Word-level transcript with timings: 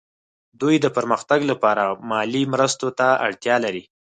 دوی 0.61 0.75
د 0.81 0.85
پرمختګ 0.97 1.39
لپاره 1.51 1.83
مالي 2.09 2.43
مرستو 2.53 2.87
ته 2.99 3.07
اړتیا 3.25 3.55
لري 3.65 3.83